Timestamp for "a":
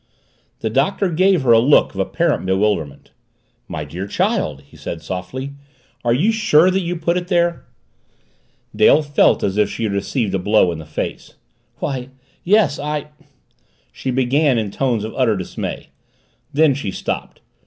1.51-1.59, 10.33-10.39